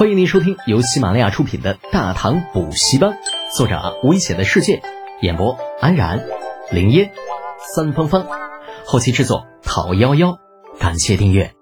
[0.00, 3.10] 欢迎您收听由喜马拉雅出品的《大唐补习班》，
[3.54, 4.80] 作者危险的世界，
[5.20, 6.24] 演播安然、
[6.70, 7.12] 林烟、
[7.74, 8.26] 三芳芳，
[8.86, 10.38] 后期制作讨幺幺，
[10.78, 11.52] 感谢订阅。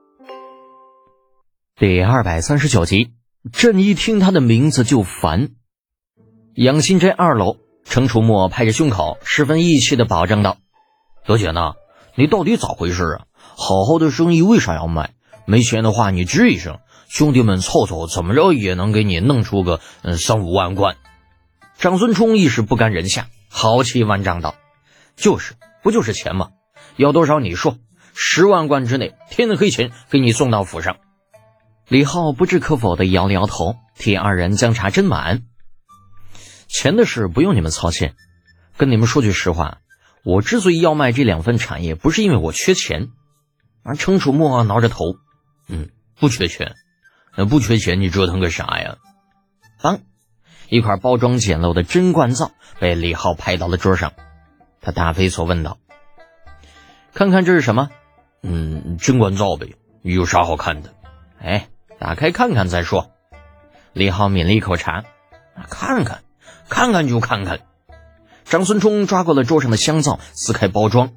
[1.74, 3.11] 第二百三十九集，
[3.53, 5.48] 朕一听他的名字就烦。
[6.55, 10.59] 养心斋二楼，程楚墨拍着胸口，十分义气的保证道
[11.27, 11.73] ：“德姐呢？
[12.14, 13.27] 你到底咋回事啊？
[13.57, 15.11] 好好的生意为啥要卖？
[15.45, 16.79] 没钱的话你吱一声。”
[17.09, 20.96] 兄弟们凑凑，怎么着也能给你弄出个嗯三五万贯。
[21.79, 24.57] 长孙冲一时不甘人下，豪气万丈道
[25.16, 26.50] ：“就是，不就是钱吗？
[26.96, 27.79] 要多少你说，
[28.14, 30.99] 十万贯之内，天黑前给你送到府上。”
[31.89, 35.44] 李浩不置可否的摇了摇头，替二人将茶斟满。
[36.66, 38.12] 钱的事不用你们操心。
[38.77, 39.78] 跟你们说句实话，
[40.22, 43.08] 我之所以要卖这两份产业，不是因为我缺钱。
[43.83, 45.16] 而程楚墨挠着头，
[45.69, 45.88] 嗯，
[46.20, 46.75] 不缺钱。
[47.37, 48.97] 那不缺钱，你折腾个啥呀？
[49.81, 50.00] 当，
[50.69, 54.12] 一块包装简陋的真罐皂被李浩拍到了桌上。
[54.80, 55.78] 他大飞所问道
[57.14, 57.91] ：“看看这是什么
[58.42, 60.94] ？”“嗯，真罐皂呗，有啥好看的
[61.41, 63.11] ？”“哎，打开看看再说。”
[63.92, 65.05] 李浩抿了一口茶
[65.70, 66.22] ，“看看，
[66.69, 67.61] 看看就看看。”
[68.45, 71.12] 张孙冲抓过了桌上的香皂，撕开包装，“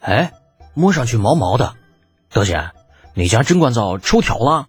[0.00, 0.32] 哎，
[0.74, 1.74] 摸上去毛毛的。
[2.30, 2.70] 德姐，
[3.14, 4.66] 你家真罐皂抽条了？”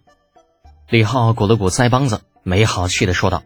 [0.88, 3.42] 李浩鼓了鼓腮帮子，没好气的说道：“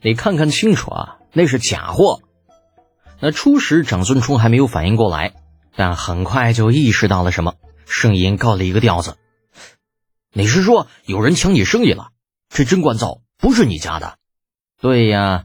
[0.00, 2.22] 你看看清楚啊，那是假货。”
[3.20, 5.34] 那初时长孙冲还没有反应过来，
[5.76, 7.54] 但很快就意识到了什么，
[7.86, 9.18] 声音告了一个调子
[10.32, 12.08] ：“你是说有人抢你生意了？
[12.48, 14.16] 这真罐皂不是你家的
[14.80, 15.44] ？”“对呀，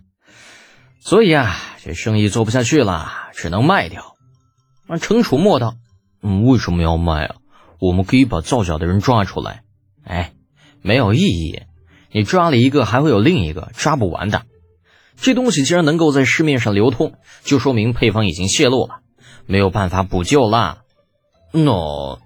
[1.02, 4.16] 所以啊，这生意做不下去了，只能卖掉。”
[4.88, 5.76] 那程楚墨道
[6.24, 7.36] ：“嗯，为什么要卖啊？
[7.80, 9.64] 我们可以把造假的人抓出来。”
[10.08, 10.32] 哎。
[10.86, 11.64] 没有意义，
[12.12, 14.44] 你抓了一个还会有另一个，抓不完的。
[15.18, 19.00] 这东西既然能够在市面上流通，就说明配方已经泄露了，
[19.48, 20.84] 没有办法补救啦。
[21.52, 22.20] 喏，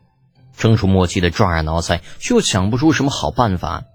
[0.58, 3.86] 程楚墨气的抓耳挠腮，却又想不出什么好办法。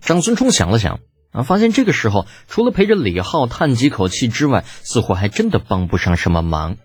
[0.00, 1.00] 长孙冲想了想，
[1.30, 6.78] 啊，发现这个时候除了陪着李浩叹几口气之外，似乎还真的帮不上什么忙。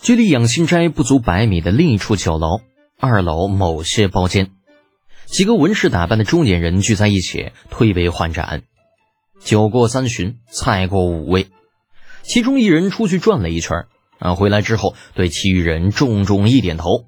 [0.00, 2.62] 距离养心斋不足百米的另一处酒楼，
[2.98, 4.55] 二楼某些包间。
[5.26, 8.62] 几个文士打扮的中年人聚在一起，推杯换盏。
[9.40, 11.48] 酒过三巡，菜过五味，
[12.22, 13.86] 其中一人出去转了一圈，
[14.18, 17.06] 啊，回来之后对其余人重重一点头，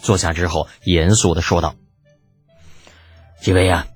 [0.00, 1.74] 坐下之后严肃的说道
[3.42, 3.86] ：“几位呀，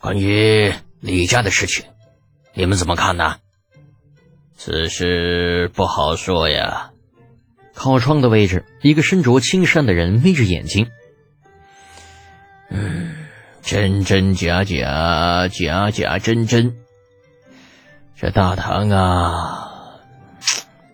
[0.00, 1.84] 关于李家的事情，
[2.54, 3.36] 你们怎么看呢？”
[4.56, 6.90] 此事不好说呀。
[7.74, 10.88] 靠窗的位置，一个身着青衫的人眯着眼睛。
[12.70, 13.14] 嗯，
[13.62, 16.76] 真真假假，假假真真。
[18.16, 20.00] 这大唐啊，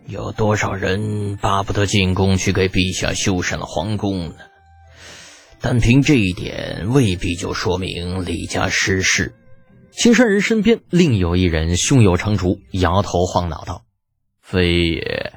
[0.07, 4.37] 有多少人巴不得进宫去给陛下修缮了皇宫呢？
[5.61, 9.35] 但凭这一点，未必就说明李家失势。
[9.91, 13.85] 青山人身边另有一人胸有成竹，摇头晃脑道
[14.43, 15.33] ：“非也，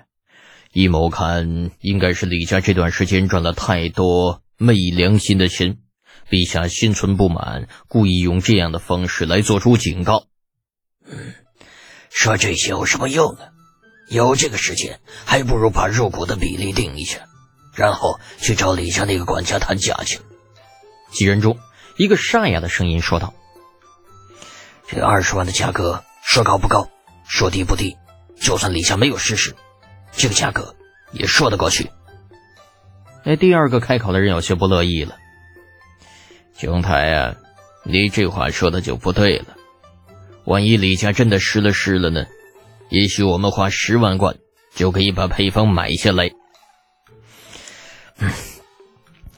[0.74, 5.78] 依某看，应该是李家这段时间赚了太多昧良心的钱。”
[6.30, 10.26] 陛下心存不满，故意用这样的方式来做出警告。
[11.06, 11.34] 嗯，
[12.10, 13.50] 说这些有什么用呢？
[14.10, 17.20] 有这个时间，还不如把入股的比例定一下，
[17.74, 20.22] 然后去找李家那个管家谈价钱。
[21.12, 21.58] 几人中，
[21.98, 23.34] 一个沙哑的声音说道
[24.88, 26.90] ：“这二十万的价格，说高不高，
[27.28, 27.98] 说低不低。
[28.40, 29.56] 就算李家没有失势，
[30.12, 30.76] 这个价格
[31.12, 31.90] 也说得过去。”
[33.24, 35.18] 哎，第二个开口的人有些不乐意了。
[36.58, 37.36] 兄台啊，
[37.84, 39.56] 你这话说的就不对了。
[40.44, 42.26] 万一李家真的失了势了呢？
[42.90, 44.38] 也许我们花十万贯
[44.74, 46.32] 就可以把配方买下来。
[48.18, 48.32] 嗯，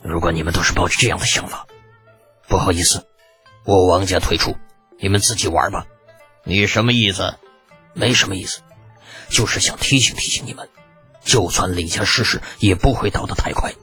[0.02, 1.68] 如果你们都是抱着这样的想法，
[2.48, 3.06] 不好意思，
[3.66, 4.56] 我王家退出，
[4.98, 5.86] 你们自己玩吧。
[6.46, 7.36] 你什么意思？
[7.94, 8.62] 没什么意思，
[9.30, 10.70] 就是想提醒提醒你们，
[11.26, 13.74] 就算李家失势，也不会倒得太快。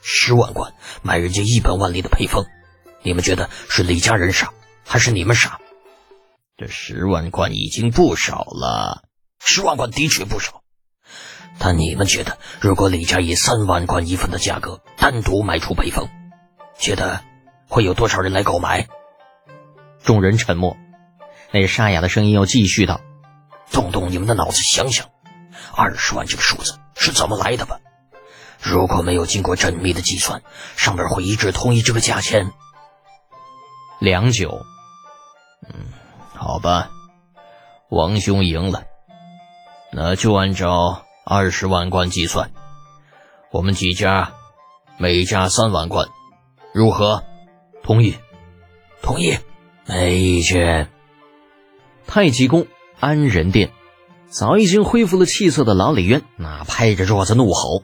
[0.00, 0.72] 十万贯
[1.02, 2.46] 买人家一本万利的配方。
[3.02, 4.52] 你们觉得是李家人傻，
[4.84, 5.58] 还是你们傻？
[6.56, 9.04] 这十万贯已经不少了，
[9.42, 10.62] 十万贯的确不少。
[11.58, 16.08] 但你们觉得，如果李家以三万贯一份的价格单独卖出配方，
[16.78, 17.22] 觉得
[17.68, 18.86] 会有多少人来购买？
[20.02, 20.76] 众人沉默。
[21.52, 23.00] 那沙哑的声音又继续道
[23.72, 25.08] ：“动动你们的脑子想想，
[25.74, 27.80] 二十万这个数字是怎么来的吧？
[28.60, 30.42] 如果没有经过缜密的计算，
[30.76, 32.52] 上面会一致同意这个价钱？”
[34.00, 34.66] 良久。
[35.68, 35.92] 嗯，
[36.34, 36.90] 好吧，
[37.90, 38.84] 王兄赢了，
[39.92, 42.50] 那就按照二十万贯计算，
[43.52, 44.32] 我们几家
[44.96, 46.08] 每家三万贯，
[46.72, 47.22] 如何？
[47.82, 48.14] 同意，
[49.02, 49.38] 同意，
[49.86, 50.90] 没意见。
[52.06, 52.66] 太极宫
[52.98, 53.70] 安仁殿，
[54.28, 57.82] 早已经恢复了气色的老李渊，那拍着桌子怒吼：“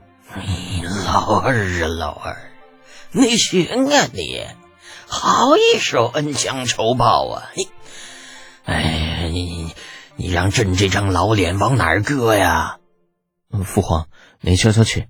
[1.07, 2.37] 老二啊，老二，
[3.13, 4.47] 你行啊你！
[5.07, 7.51] 好一手恩将仇报啊！
[7.55, 7.69] 你，
[8.65, 9.75] 哎，你
[10.17, 12.79] 你让朕这张老脸往哪儿搁呀？”
[13.65, 14.09] 父皇，
[14.41, 15.07] 你消消气，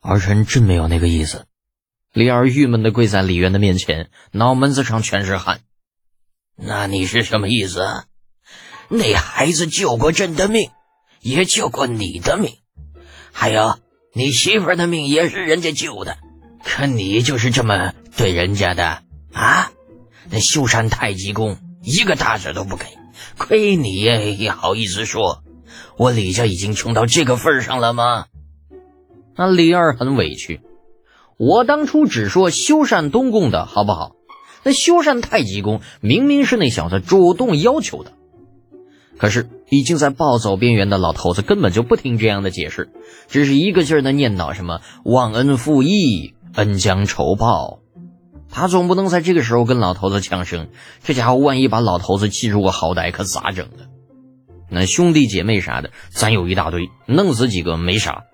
[0.00, 1.46] 儿臣真没有那个意思。
[2.12, 5.60] 李二郁闷的跪在李渊的面前，脑门子上全是汗。
[6.56, 8.04] 那你是什么意思？
[8.88, 10.70] 那孩子救过朕的命，
[11.20, 12.58] 也救过你的命，
[13.32, 13.78] 还有
[14.12, 16.18] 你媳妇的命也是人家救的，
[16.64, 19.02] 可你就是这么对人家的
[19.36, 19.70] 啊？
[20.30, 22.86] 那修缮太极宫一个大子都不给，
[23.38, 25.44] 亏你也好意思说，
[25.96, 28.26] 我李家已经穷到这个份上了吗？
[29.36, 30.62] 那李二很委屈，
[31.38, 34.16] 我当初只说修缮东宫的好不好？
[34.64, 38.12] 那修缮太极宫明明是那小子主动要求的。
[39.18, 42.90] 可是，已经在暴走边缘的老头子根本就不听这样的解释，
[43.28, 47.78] 只是一个劲儿的念叨什么忘恩负义、恩将仇报。
[48.50, 50.68] 他总不能在这个时候跟老头子呛声，
[51.02, 53.86] 这家伙万一把老头子气出个好歹，可咋整啊？
[54.70, 58.24] 那兄弟姐妹啥的，咱有一大堆，弄死几个没啥。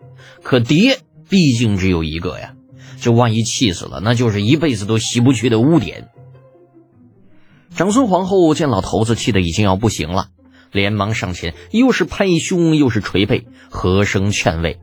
[0.42, 2.54] 可爹毕竟只有一个呀，
[3.00, 6.08] 这万一气死了，那就是一辈子都洗不去的污点。
[7.74, 10.28] 长孙皇后见老头子气得已经要不行了。
[10.70, 14.80] 连忙上前，又是拍胸，又是捶背，和声劝慰：“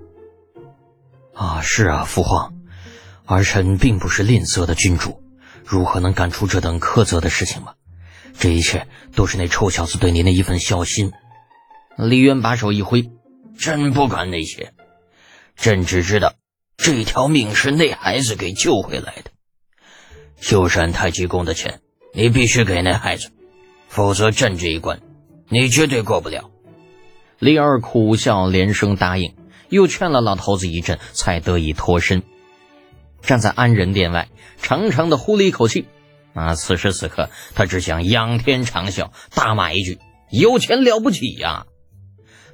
[1.34, 2.54] 啊，是啊，父皇，
[3.36, 5.22] 儿臣并不是吝啬的君主，
[5.64, 7.74] 如何能干出这等苛责的事情吗？
[8.40, 11.12] 这一切都是那臭小子对您的一份孝心。”
[11.96, 13.12] 李渊把手一挥
[13.60, 14.74] ：“朕不管那些，
[15.56, 16.34] 朕只知道
[16.76, 19.32] 这条命是那孩子给救回来的。
[20.42, 21.82] 修缮太极宫的钱，
[22.14, 23.30] 你必须给那孩子，
[23.90, 25.02] 否则朕这一关。”
[25.52, 26.50] 你绝对过不了。
[27.40, 29.36] 李二苦笑，连声答应，
[29.70, 32.24] 又劝了老头子一阵，才得以脱身。
[33.22, 34.30] 站在安仁殿外，
[34.62, 35.86] 长长的呼了一口气。
[36.34, 39.98] 啊，此时此刻，他只想仰天长啸，大骂一句
[40.32, 41.66] ：“有钱了不起呀！”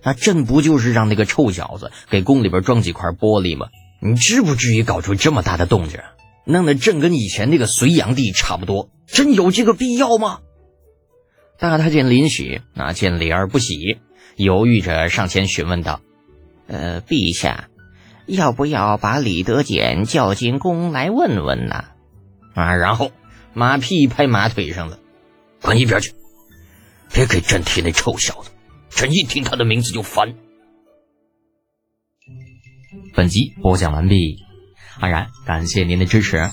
[0.01, 3.67] 那朕不就是让那个臭小子给宫里边装几块玻璃吗？
[4.01, 5.99] 你至不至于搞出这么大的动静，
[6.45, 8.89] 弄得朕跟以前那个隋炀帝差不多。
[9.07, 10.39] 真有这个必要吗？
[11.57, 13.97] 大太监林许那见李二不喜，
[14.35, 16.01] 犹豫着上前询问道
[16.67, 17.69] ：“呃，陛下，
[18.25, 21.85] 要不要把李德俭叫进宫来问问呢？”
[22.55, 23.11] 啊，然后
[23.53, 24.99] 马屁拍马腿上了，
[25.61, 26.13] 滚一边去！
[27.13, 28.51] 别给朕提那臭小子，
[28.89, 30.35] 朕一听他的名字就烦。
[33.13, 34.43] 本集播讲完毕，
[34.99, 36.49] 安然感谢您的支持。